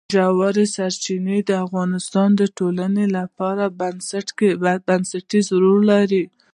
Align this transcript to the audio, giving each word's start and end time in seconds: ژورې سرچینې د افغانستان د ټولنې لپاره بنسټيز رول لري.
ژورې 0.15 0.65
سرچینې 0.75 1.37
د 1.49 1.51
افغانستان 1.65 2.29
د 2.35 2.41
ټولنې 2.57 3.05
لپاره 3.17 3.63
بنسټيز 4.91 5.47
رول 5.61 5.81
لري. 5.93 6.23